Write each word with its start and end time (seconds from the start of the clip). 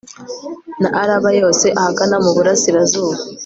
na 0.81 0.89
araba 1.01 1.29
yose, 1.41 1.65
ahagana 1.79 2.15
mu 2.23 2.31
burasirazuba 2.35 3.17